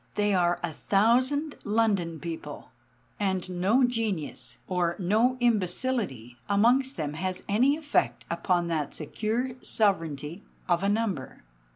[0.15, 2.71] They are a thousand London people;
[3.19, 10.41] and no genius, or no imbecility, amongst them has any effect upon that secure sovereignty
[10.67, 11.43] of a number.